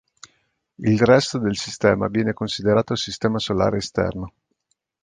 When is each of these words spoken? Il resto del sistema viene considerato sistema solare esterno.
Il 0.79 0.97
resto 0.99 1.37
del 1.37 1.55
sistema 1.59 2.07
viene 2.07 2.33
considerato 2.33 2.95
sistema 2.95 3.37
solare 3.37 3.77
esterno. 3.77 4.33